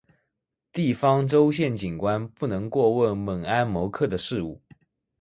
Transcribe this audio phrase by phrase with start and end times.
[0.73, 4.59] 地方州县长官不能过问猛安谋克的事务。